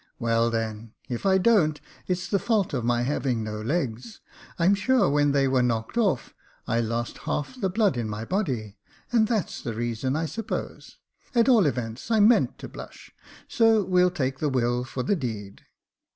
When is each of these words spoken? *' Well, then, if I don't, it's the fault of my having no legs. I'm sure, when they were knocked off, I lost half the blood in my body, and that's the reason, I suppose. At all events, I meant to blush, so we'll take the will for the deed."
*' 0.09 0.19
Well, 0.19 0.49
then, 0.49 0.93
if 1.09 1.27
I 1.27 1.37
don't, 1.37 1.79
it's 2.07 2.27
the 2.27 2.39
fault 2.39 2.73
of 2.73 2.83
my 2.83 3.03
having 3.03 3.43
no 3.43 3.61
legs. 3.61 4.19
I'm 4.57 4.73
sure, 4.73 5.07
when 5.11 5.31
they 5.31 5.47
were 5.47 5.61
knocked 5.61 5.95
off, 5.95 6.33
I 6.65 6.79
lost 6.79 7.19
half 7.29 7.61
the 7.61 7.69
blood 7.69 7.97
in 7.97 8.09
my 8.09 8.25
body, 8.25 8.79
and 9.11 9.27
that's 9.27 9.61
the 9.61 9.75
reason, 9.75 10.15
I 10.15 10.25
suppose. 10.25 10.97
At 11.35 11.47
all 11.47 11.67
events, 11.67 12.09
I 12.09 12.19
meant 12.19 12.57
to 12.57 12.67
blush, 12.67 13.11
so 13.47 13.83
we'll 13.83 14.09
take 14.09 14.39
the 14.39 14.49
will 14.49 14.83
for 14.85 15.03
the 15.03 15.15
deed." 15.15 15.65